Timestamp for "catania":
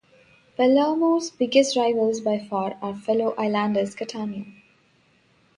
3.93-4.45